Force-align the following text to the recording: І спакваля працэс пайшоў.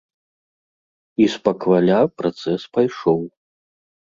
І 1.25 1.27
спакваля 1.35 1.99
працэс 2.23 2.61
пайшоў. 2.79 3.21